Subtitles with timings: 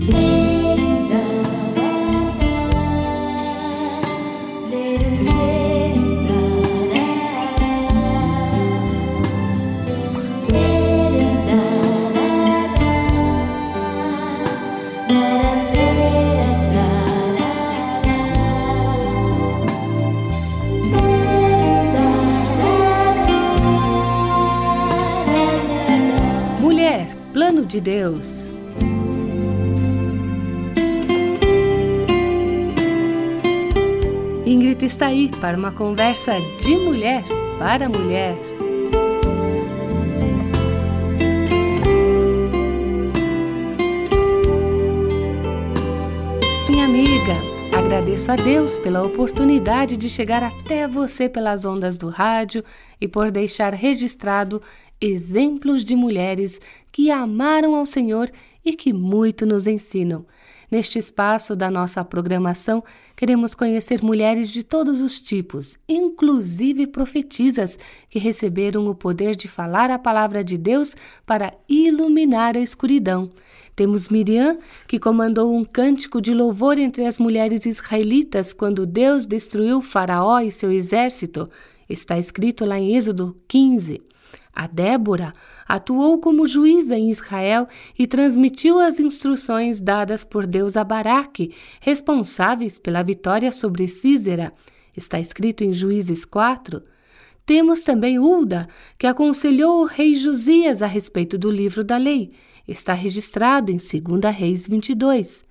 [0.00, 0.39] de
[35.56, 37.24] uma conversa de mulher
[37.58, 38.34] para mulher.
[46.68, 47.34] Minha amiga,
[47.76, 52.64] agradeço a Deus pela oportunidade de chegar até você pelas ondas do rádio
[53.00, 54.62] e por deixar registrado
[55.00, 56.60] exemplos de mulheres
[56.92, 58.30] que amaram ao Senhor
[58.64, 60.26] e que muito nos ensinam.
[60.70, 62.84] Neste espaço da nossa programação,
[63.16, 67.76] queremos conhecer mulheres de todos os tipos, inclusive profetisas,
[68.08, 70.94] que receberam o poder de falar a palavra de Deus
[71.26, 73.32] para iluminar a escuridão.
[73.74, 79.82] Temos Miriam, que comandou um cântico de louvor entre as mulheres israelitas quando Deus destruiu
[79.82, 81.50] Faraó e seu exército.
[81.88, 84.09] Está escrito lá em Êxodo 15.
[84.52, 85.32] A Débora
[85.66, 87.66] atuou como juíza em Israel
[87.98, 94.52] e transmitiu as instruções dadas por Deus a Baraque, responsáveis pela vitória sobre Císera.
[94.96, 96.82] Está escrito em Juízes 4.
[97.46, 102.32] Temos também Ulda, que aconselhou o rei Josias a respeito do livro da lei.
[102.66, 105.44] Está registrado em 2 Reis 22.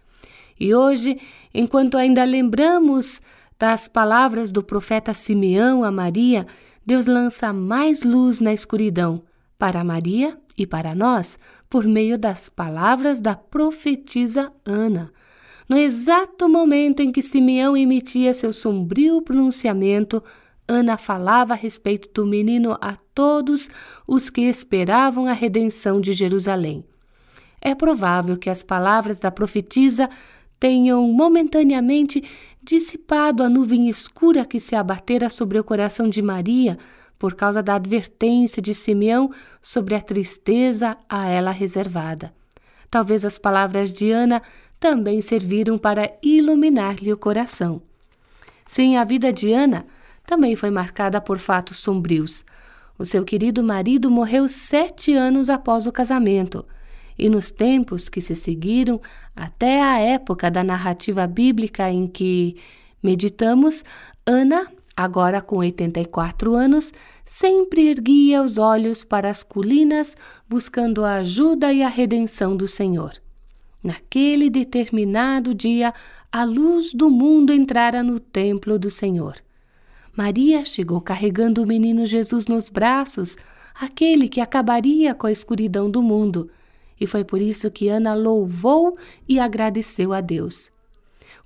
[0.60, 1.18] E hoje,
[1.54, 3.22] enquanto ainda lembramos
[3.58, 6.46] das palavras do profeta Simeão a Maria,
[6.90, 9.22] Deus lança mais luz na escuridão
[9.60, 11.38] para Maria e para nós
[11.70, 15.14] por meio das palavras da profetisa Ana.
[15.70, 20.24] No exato momento em que Simeão emitia seu sombrio pronunciamento,
[20.68, 23.70] Ana falava a respeito do menino a todos
[24.08, 26.84] os que esperavam a redenção de Jerusalém.
[27.62, 30.10] É provável que as palavras da profetisa
[30.60, 32.24] tenham momentaneamente
[32.62, 36.78] dissipado a nuvem escura que se abatera sobre o coração de Maria
[37.18, 39.32] por causa da advertência de Simeão
[39.62, 42.34] sobre a tristeza a ela reservada.
[42.90, 44.42] Talvez as palavras de Ana
[44.80, 47.82] também serviram para iluminar-lhe o coração.
[48.66, 49.86] Sim, a vida de Ana
[50.26, 52.46] também foi marcada por fatos sombrios.
[52.98, 56.66] O seu querido marido morreu sete anos após o casamento
[57.20, 59.02] e nos tempos que se seguiram,
[59.36, 62.56] até a época da narrativa bíblica em que
[63.04, 63.84] meditamos,
[64.26, 66.94] Ana, agora com 84 anos,
[67.26, 70.16] sempre erguia os olhos para as colinas,
[70.48, 73.12] buscando a ajuda e a redenção do Senhor.
[73.84, 75.94] Naquele determinado dia,
[76.32, 79.36] a luz do mundo entrara no templo do Senhor.
[80.16, 83.38] Maria chegou carregando o menino Jesus nos braços,
[83.80, 86.50] aquele que acabaria com a escuridão do mundo
[87.00, 90.70] e foi por isso que Ana louvou e agradeceu a Deus.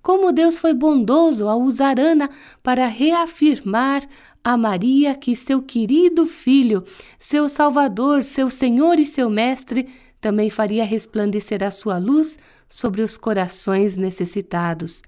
[0.01, 2.29] Como Deus foi bondoso ao usar Ana
[2.61, 4.07] para reafirmar
[4.43, 6.83] a Maria que seu querido filho,
[7.17, 9.87] seu Salvador, seu Senhor e seu Mestre,
[10.19, 12.37] também faria resplandecer a sua luz
[12.67, 15.01] sobre os corações necessitados.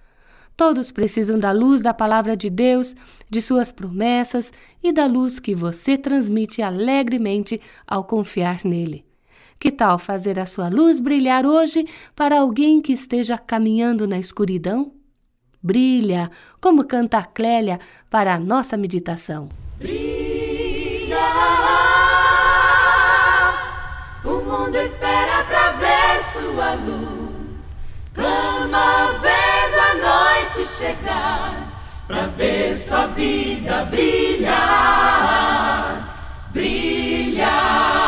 [0.56, 2.96] Todos precisam da luz da palavra de Deus,
[3.30, 9.04] de suas promessas e da luz que você transmite alegremente ao confiar nele.
[9.60, 11.86] Que tal fazer a sua luz brilhar hoje
[12.16, 14.92] para alguém que esteja caminhando na escuridão?
[15.62, 16.30] Brilha,
[16.62, 17.80] como canta a Clélia
[18.10, 19.50] para a nossa meditação.
[19.80, 21.18] Brilha,
[24.24, 27.78] o mundo espera para ver sua luz.
[28.14, 34.46] Clama vendo a noite chegar, para ver sua vida brilhar.
[36.54, 38.05] Brilhar.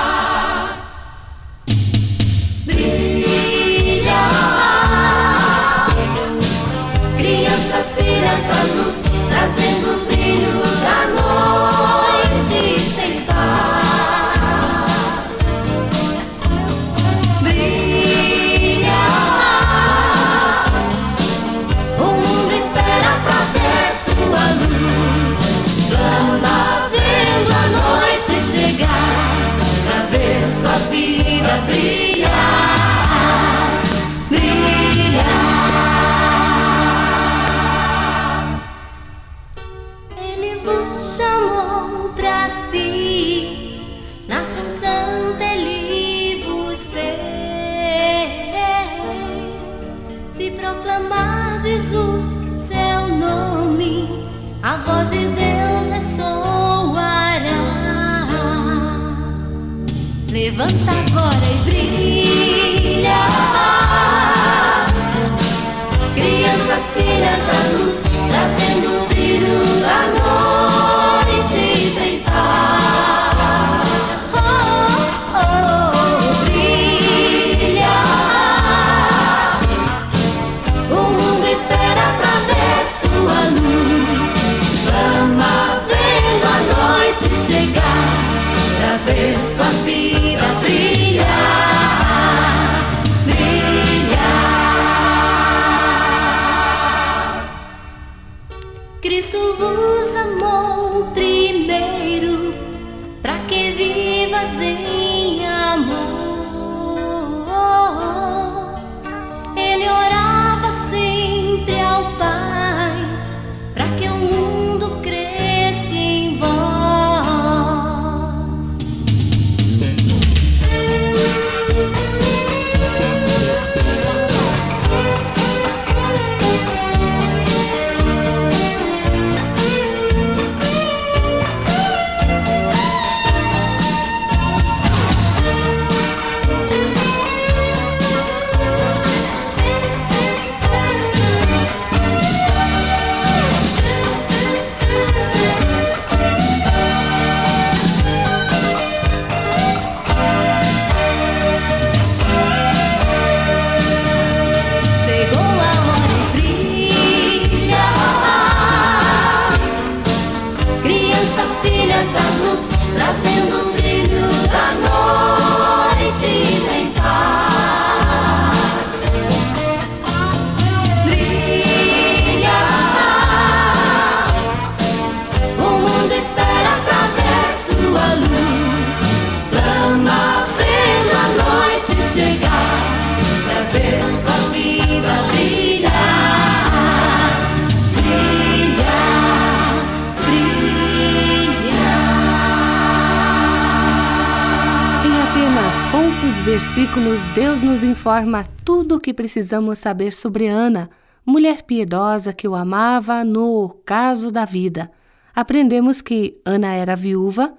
[195.97, 200.91] Poucos versículos, Deus nos informa tudo o que precisamos saber sobre Ana,
[201.25, 204.91] mulher piedosa que o amava no caso da vida.
[205.33, 207.55] Aprendemos que Ana era viúva.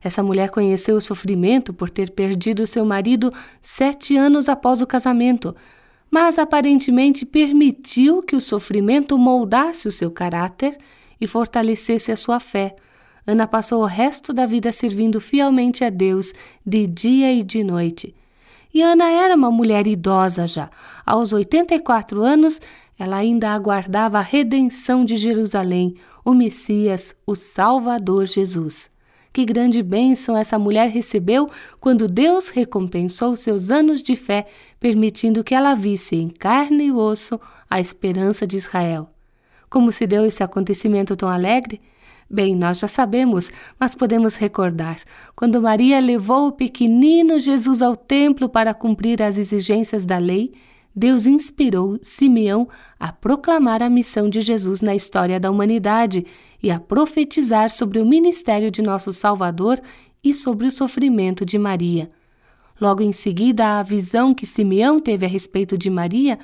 [0.00, 5.52] Essa mulher conheceu o sofrimento por ter perdido seu marido sete anos após o casamento,
[6.08, 10.78] mas aparentemente permitiu que o sofrimento moldasse o seu caráter
[11.20, 12.76] e fortalecesse a sua fé.
[13.30, 16.32] Ana passou o resto da vida servindo fielmente a Deus,
[16.66, 18.12] de dia e de noite.
[18.74, 20.68] E Ana era uma mulher idosa já.
[21.06, 22.60] Aos 84 anos,
[22.98, 25.94] ela ainda aguardava a redenção de Jerusalém,
[26.24, 28.90] o Messias, o Salvador Jesus.
[29.32, 31.48] Que grande bênção essa mulher recebeu
[31.78, 34.46] quando Deus recompensou seus anos de fé,
[34.80, 37.40] permitindo que ela visse em carne e osso
[37.70, 39.08] a esperança de Israel.
[39.68, 41.80] Como se deu esse acontecimento tão alegre?
[42.32, 44.98] Bem, nós já sabemos, mas podemos recordar.
[45.34, 50.52] Quando Maria levou o pequenino Jesus ao templo para cumprir as exigências da lei,
[50.94, 52.68] Deus inspirou Simeão
[53.00, 56.24] a proclamar a missão de Jesus na história da humanidade
[56.62, 59.80] e a profetizar sobre o ministério de nosso Salvador
[60.22, 62.12] e sobre o sofrimento de Maria.
[62.80, 66.38] Logo em seguida, a visão que Simeão teve a respeito de Maria,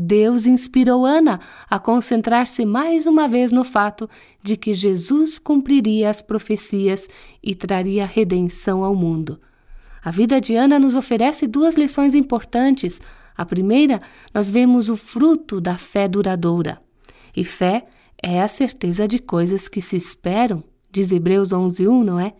[0.00, 4.08] Deus inspirou Ana a concentrar-se mais uma vez no fato
[4.40, 7.08] de que Jesus cumpriria as profecias
[7.42, 9.40] e traria redenção ao mundo.
[10.04, 13.00] A vida de Ana nos oferece duas lições importantes.
[13.36, 14.00] A primeira,
[14.32, 16.80] nós vemos o fruto da fé duradoura.
[17.36, 17.86] E fé
[18.22, 20.62] é a certeza de coisas que se esperam,
[20.92, 22.34] diz Hebreus 11:1, não é?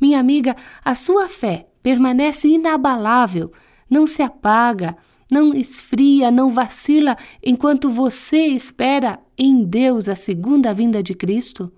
[0.00, 3.52] Minha amiga, a sua fé permanece inabalável,
[3.88, 4.96] não se apaga,
[5.32, 11.72] não esfria, não vacila enquanto você espera em Deus a segunda vinda de Cristo?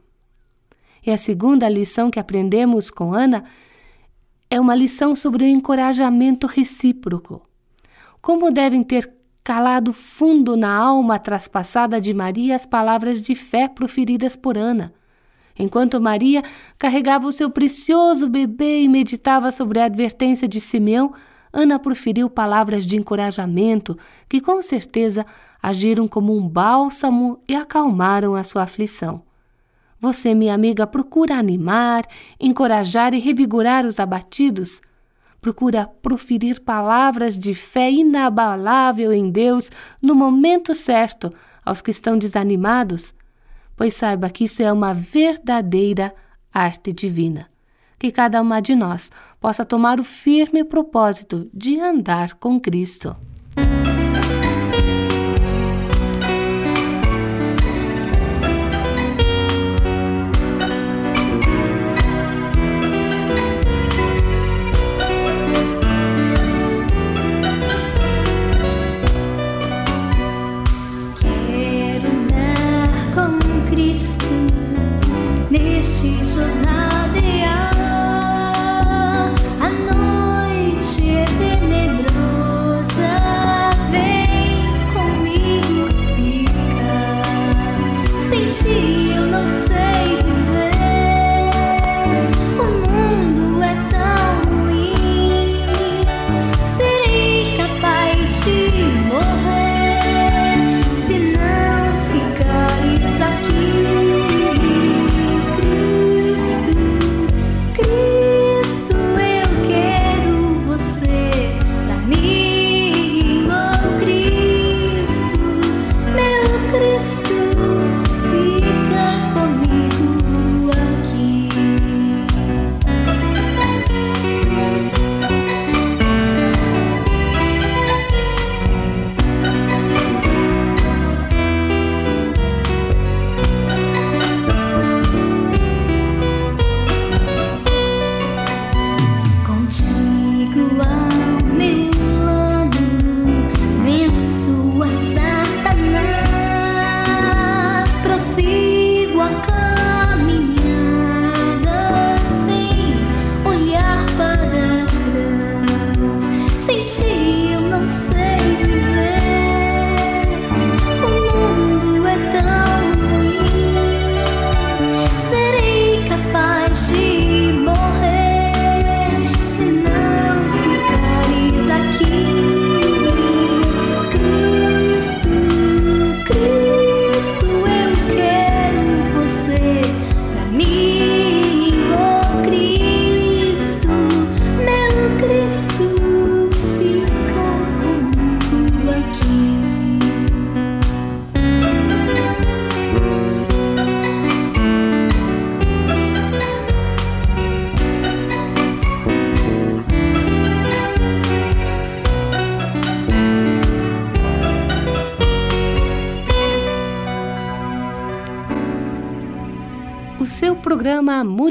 [1.06, 3.44] E a segunda lição que aprendemos com Ana
[4.50, 7.42] é uma lição sobre o encorajamento recíproco.
[8.20, 9.12] Como devem ter
[9.44, 14.92] calado fundo na alma traspassada de Maria as palavras de fé proferidas por Ana.
[15.56, 16.42] Enquanto Maria
[16.76, 21.12] carregava o seu precioso bebê e meditava sobre a advertência de Simeão,
[21.56, 23.96] Ana proferiu palavras de encorajamento
[24.28, 25.24] que com certeza
[25.62, 29.22] agiram como um bálsamo e acalmaram a sua aflição.
[30.00, 32.04] Você, minha amiga, procura animar,
[32.40, 34.82] encorajar e revigorar os abatidos.
[35.40, 39.70] Procura proferir palavras de fé inabalável em Deus
[40.02, 41.32] no momento certo
[41.64, 43.14] aos que estão desanimados.
[43.76, 46.14] pois saiba que isso é uma verdadeira
[46.52, 47.53] arte divina.
[48.04, 53.16] Que cada uma de nós possa tomar o firme propósito de andar com Cristo.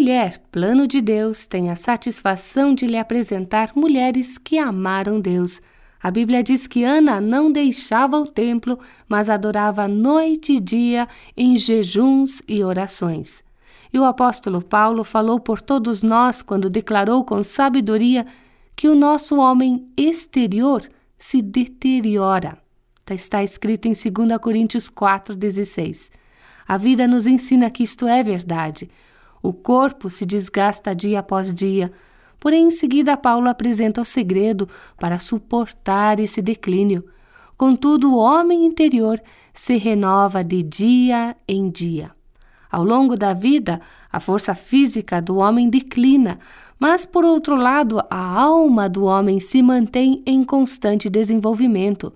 [0.03, 5.61] Mulher, Plano de Deus, tem a satisfação de lhe apresentar mulheres que amaram Deus.
[6.01, 11.07] A Bíblia diz que Ana não deixava o templo, mas adorava noite e dia
[11.37, 13.45] em jejuns e orações.
[13.93, 18.27] E o apóstolo Paulo falou por todos nós quando declarou com sabedoria
[18.75, 20.81] que o nosso homem exterior
[21.17, 22.57] se deteriora.
[23.09, 26.11] Está escrito em 2 Coríntios 4,16.
[26.67, 28.89] A vida nos ensina que isto é verdade.
[29.43, 31.91] O corpo se desgasta dia após dia,
[32.39, 37.03] porém em seguida Paulo apresenta o segredo para suportar esse declínio.
[37.57, 39.21] Contudo, o homem interior
[39.53, 42.11] se renova de dia em dia.
[42.71, 46.39] Ao longo da vida, a força física do homem declina,
[46.79, 52.13] mas por outro lado, a alma do homem se mantém em constante desenvolvimento.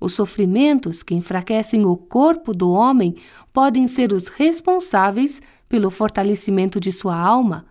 [0.00, 3.14] Os sofrimentos que enfraquecem o corpo do homem
[3.52, 5.40] podem ser os responsáveis
[5.72, 7.64] pelo fortalecimento de sua alma.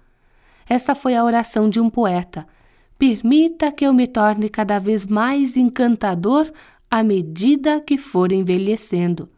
[0.67, 2.48] Esta foi a oração de um poeta.
[2.98, 6.51] Permita que eu me torne cada vez mais encantador
[6.89, 9.29] à medida que for envelhecendo.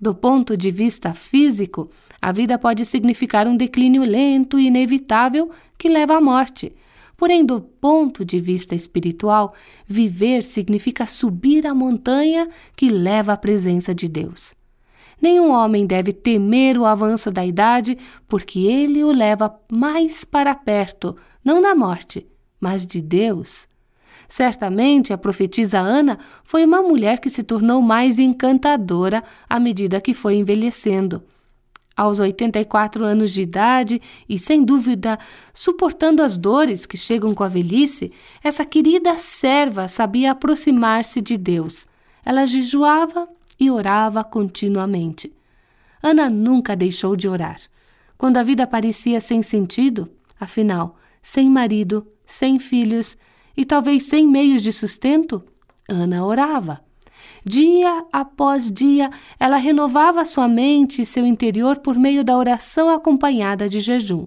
[0.00, 1.90] Do ponto de vista físico,
[2.22, 6.72] a vida pode significar um declínio lento e inevitável que leva à morte.
[7.18, 9.52] Porém, do ponto de vista espiritual,
[9.86, 14.58] viver significa subir a montanha que leva à presença de Deus.
[15.20, 17.96] Nenhum homem deve temer o avanço da idade,
[18.28, 22.26] porque ele o leva mais para perto, não da morte,
[22.60, 23.68] mas de Deus.
[24.28, 30.14] Certamente a profetisa Ana foi uma mulher que se tornou mais encantadora à medida que
[30.14, 31.22] foi envelhecendo
[32.00, 35.18] aos 84 anos de idade e, sem dúvida,
[35.52, 38.10] suportando as dores que chegam com a velhice,
[38.42, 41.86] essa querida serva sabia aproximar-se de Deus.
[42.24, 43.28] Ela jejuava
[43.60, 45.30] e orava continuamente.
[46.02, 47.60] Ana nunca deixou de orar.
[48.16, 53.18] Quando a vida parecia sem sentido, afinal, sem marido, sem filhos
[53.54, 55.44] e talvez sem meios de sustento,
[55.86, 56.80] Ana orava.
[57.44, 63.68] Dia após dia, ela renovava sua mente e seu interior por meio da oração acompanhada
[63.68, 64.26] de jejum.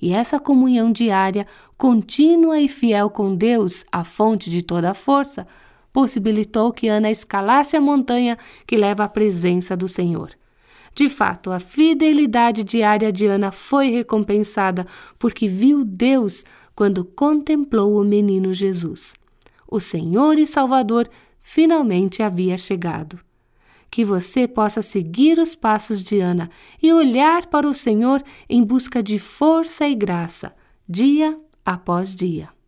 [0.00, 1.46] E essa comunhão diária,
[1.76, 5.46] contínua e fiel com Deus, a fonte de toda a força,
[5.92, 10.30] possibilitou que Ana escalasse a montanha que leva à presença do Senhor.
[10.94, 14.86] De fato, a fidelidade diária de Ana foi recompensada
[15.18, 16.44] porque viu Deus
[16.74, 19.14] quando contemplou o menino Jesus.
[19.68, 21.08] O Senhor e Salvador
[21.40, 23.18] finalmente havia chegado.
[23.90, 26.48] Que você possa seguir os passos de Ana
[26.82, 30.54] e olhar para o Senhor em busca de força e graça,
[30.88, 32.59] dia após dia.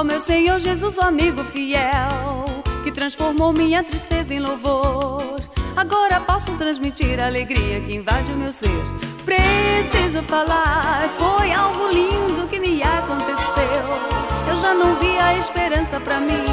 [0.00, 2.46] Ao meu Senhor Jesus, o amigo fiel,
[2.82, 5.36] que transformou minha tristeza em louvor.
[5.76, 8.82] Agora posso transmitir a alegria que invade o meu ser.
[9.26, 14.48] Preciso falar, foi algo lindo que me aconteceu.
[14.48, 16.46] Eu já não via esperança para mim.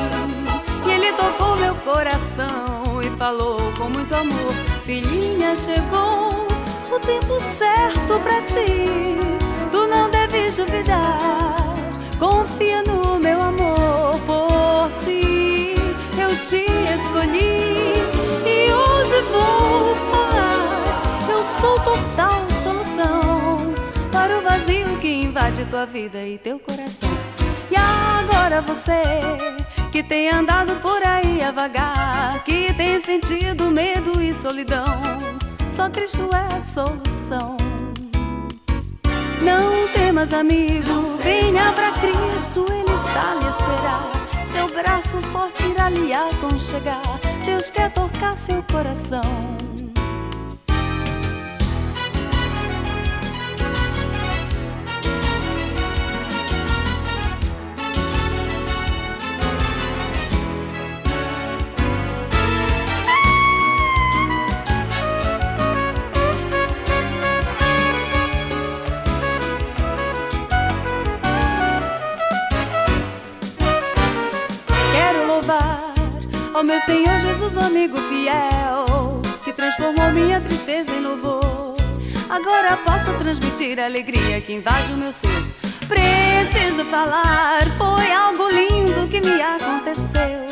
[0.85, 6.47] E ele tocou meu coração e falou com muito amor: Filhinha, chegou
[6.93, 9.15] o tempo certo para ti.
[9.71, 11.56] Tu não deves duvidar.
[12.19, 15.75] Confia no meu amor por ti.
[16.19, 17.93] Eu te escolhi
[18.45, 21.01] e hoje vou falar.
[21.29, 23.75] Eu sou total solução
[24.11, 27.09] para o vazio que invade tua vida e teu coração.
[27.69, 29.03] E agora você
[29.91, 34.85] que tem andado por aí a vagar, que tem sentido medo e solidão,
[35.69, 37.76] só Cristo é a solução.
[39.47, 44.11] Não temas, amigo, venha pra Cristo, Ele está lhe esperar.
[44.45, 47.01] Seu braço forte irá lhe aconchegar.
[47.45, 49.21] Deus quer tocar seu coração.
[76.67, 81.77] Meu Senhor Jesus, amigo fiel, que transformou minha tristeza em louvor.
[82.29, 85.29] Agora posso transmitir a alegria que invade o meu ser.
[85.87, 90.45] Preciso falar, foi algo lindo que me aconteceu.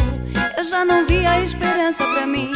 [0.57, 2.53] Eu já não via a esperança pra mim.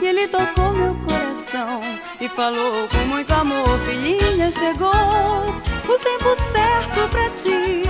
[0.00, 1.82] E ele tocou meu coração
[2.18, 7.82] e falou com muito amor: Filhinha, chegou o tempo certo pra ti.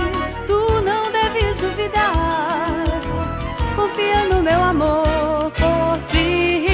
[0.45, 2.92] Tu não deves duvidar
[3.75, 6.67] confia no meu amor por ti.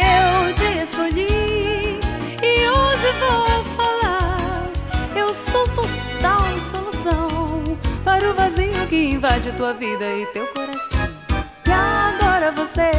[0.00, 1.98] Eu te escolhi
[2.42, 4.70] e hoje vou falar.
[5.16, 7.28] Eu sou total solução
[8.04, 11.08] para o vazio que invade tua vida e teu coração.
[11.66, 12.90] E agora você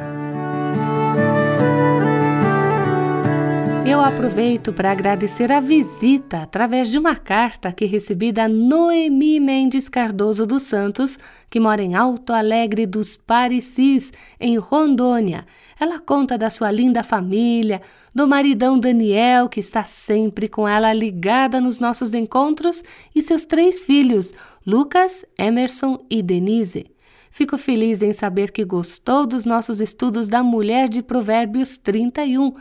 [3.97, 9.89] Eu aproveito para agradecer a visita através de uma carta que recebi da Noemi Mendes
[9.89, 11.17] Cardoso dos Santos,
[11.49, 15.47] que mora em Alto Alegre dos Parecis, em Rondônia.
[15.79, 17.81] Ela conta da sua linda família,
[18.13, 22.83] do maridão Daniel, que está sempre com ela ligada nos nossos encontros,
[23.15, 24.31] e seus três filhos,
[24.63, 26.85] Lucas, Emerson e Denise.
[27.31, 32.53] Fico feliz em saber que gostou dos nossos estudos da mulher de Provérbios 31.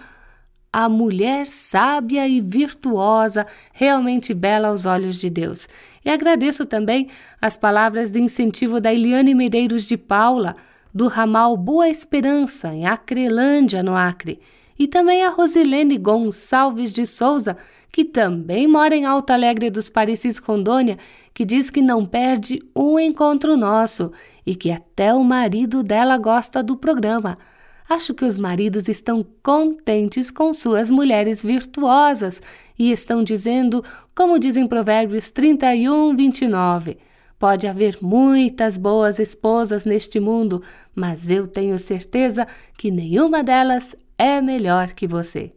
[0.79, 5.67] A mulher sábia e virtuosa, realmente bela aos olhos de Deus.
[6.05, 7.09] E agradeço também
[7.41, 10.55] as palavras de incentivo da Eliane Medeiros de Paula,
[10.93, 14.39] do ramal Boa Esperança, em Acrelândia, no Acre.
[14.79, 17.57] E também a Rosilene Gonçalves de Souza,
[17.91, 20.99] que também mora em Alto Alegre dos Parecis, Rondônia,
[21.33, 24.13] que diz que não perde um encontro nosso
[24.45, 27.39] e que até o marido dela gosta do programa.
[27.89, 32.43] Acho que os maridos estão contentes com suas mulheres virtuosas
[32.77, 36.99] e estão dizendo, como dizem Provérbios 31, 29.
[37.39, 40.63] Pode haver muitas boas esposas neste mundo,
[40.95, 42.47] mas eu tenho certeza
[42.77, 45.53] que nenhuma delas é melhor que você.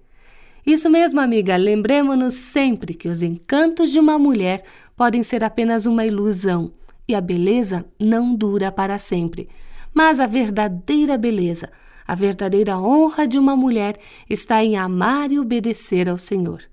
[0.65, 4.61] Isso mesmo, amiga, lembremos-nos sempre que os encantos de uma mulher
[4.95, 6.71] podem ser apenas uma ilusão
[7.07, 9.49] e a beleza não dura para sempre.
[9.91, 11.71] Mas a verdadeira beleza,
[12.09, 13.95] a verdadeira honra de uma mulher
[14.27, 16.63] está em amar e obedecer ao Senhor.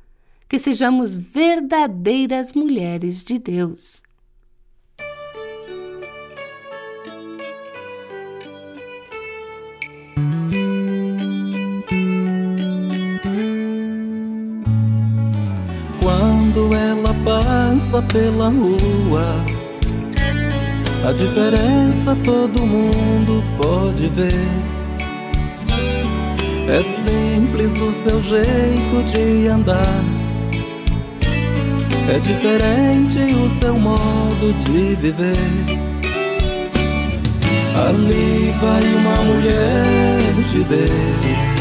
[0.48, 4.02] Que sejamos verdadeiras mulheres de Deus.
[16.00, 19.26] quando ela passa pela rua.
[21.06, 24.75] A diferença todo mundo pode ver.
[26.68, 30.04] É simples o seu jeito de andar.
[32.08, 35.86] É diferente o seu modo de viver.
[37.76, 40.18] Ali vai uma mulher
[40.50, 41.56] de Deus.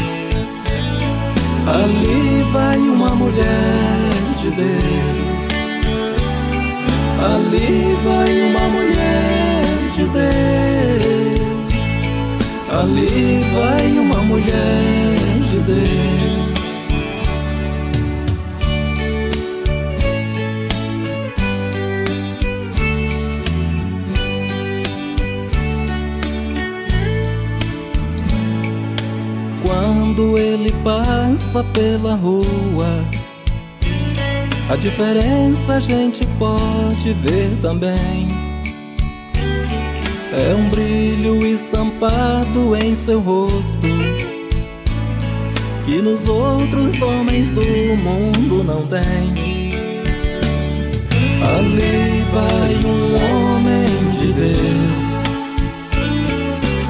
[1.68, 4.06] Ali vai uma mulher
[4.38, 5.46] de Deus.
[7.18, 10.76] Ali vai uma mulher de Deus.
[12.70, 15.16] Ali vai uma mulher
[15.48, 16.46] de Deus.
[29.64, 32.86] Quando ele passa pela rua
[34.68, 38.26] a diferença a gente pode ver também.
[40.32, 43.86] É um brilho estampado em seu rosto
[45.86, 49.72] que nos outros homens do mundo não tem.
[51.46, 53.86] Ali vai um homem
[54.18, 55.06] de Deus.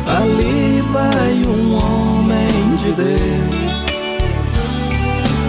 [0.06, 3.84] Ali vai um homem de Deus.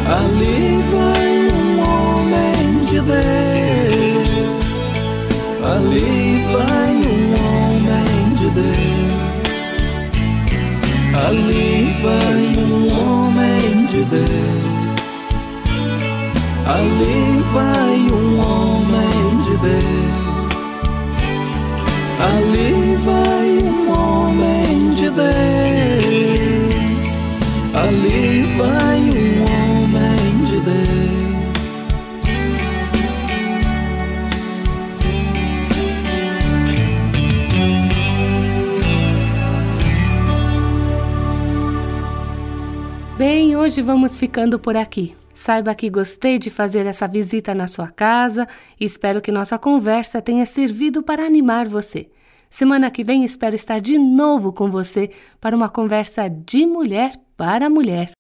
[0.10, 4.28] Ali vai um homem de Deus.
[5.64, 8.87] Ali vai um homem de Deus.
[11.26, 14.96] Ali vai um homem de Deus.
[16.68, 20.27] Ali vai um homem de Deus.
[43.88, 45.16] Vamos ficando por aqui.
[45.34, 48.46] Saiba que gostei de fazer essa visita na sua casa
[48.78, 52.10] e espero que nossa conversa tenha servido para animar você.
[52.50, 57.70] Semana que vem espero estar de novo com você para uma conversa de mulher para
[57.70, 58.17] mulher.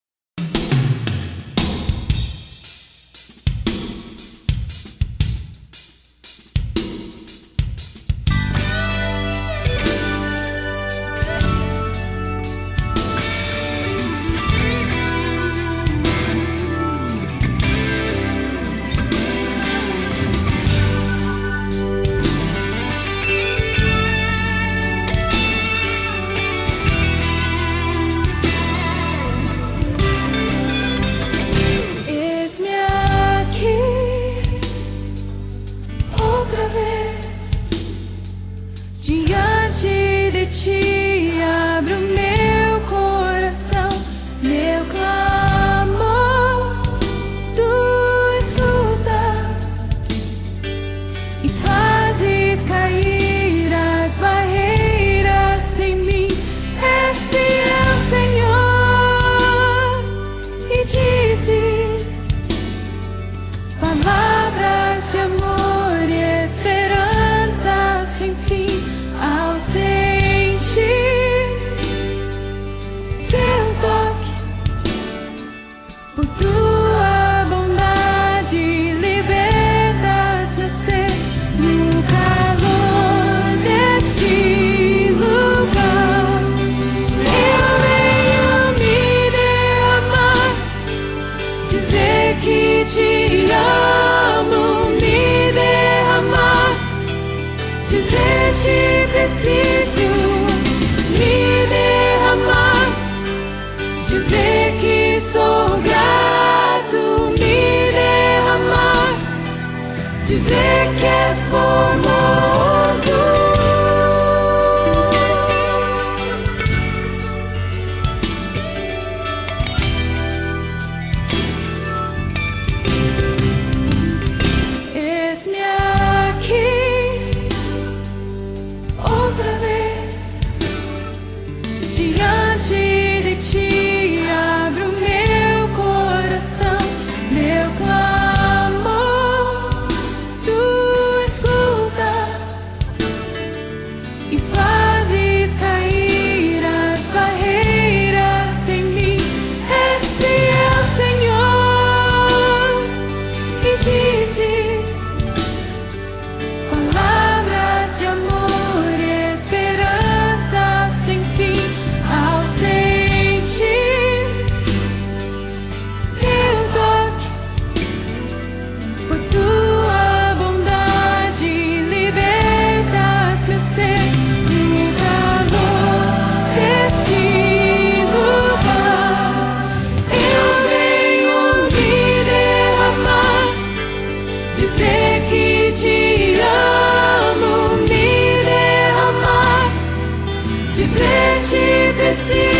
[192.27, 192.56] see